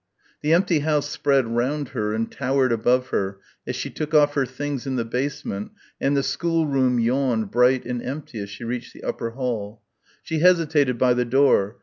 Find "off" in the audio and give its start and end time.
4.15-4.33